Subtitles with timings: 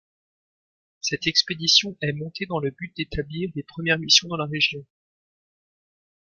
[1.01, 4.83] Cette expédition est montée dans le but d'établir les premières missions dans la région.